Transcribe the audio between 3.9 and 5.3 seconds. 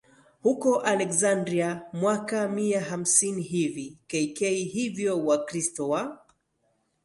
K K Hivyo